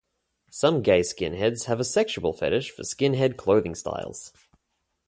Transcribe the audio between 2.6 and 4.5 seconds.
for skinhead clothing styles.